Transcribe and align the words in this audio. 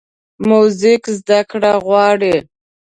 موزیک 0.49 1.03
زدهکړه 1.17 1.71
غواړي. 1.85 2.35